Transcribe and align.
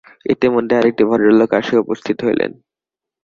ইতিমধ্যে 0.25 0.73
আর-একটি 0.77 1.03
ভদ্রলোক 1.09 1.49
আসিয়া 1.53 1.81
উপস্থিত 1.81 2.17
হইলেন। 2.25 2.51